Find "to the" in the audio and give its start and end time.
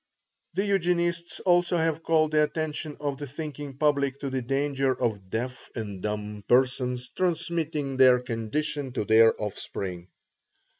4.21-4.41